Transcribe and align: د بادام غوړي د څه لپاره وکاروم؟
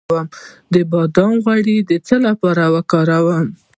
د 0.73 0.75
بادام 0.91 1.33
غوړي 1.43 1.77
د 1.89 1.91
څه 2.07 2.15
لپاره 2.27 2.63
وکاروم؟ 2.75 3.47